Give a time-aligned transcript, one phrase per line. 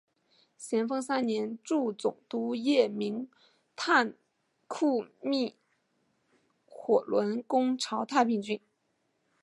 [0.57, 3.29] 咸丰三年助总督叶名
[3.75, 4.15] 琛
[4.67, 5.53] 雇觅
[6.65, 8.59] 火轮攻剿太平军。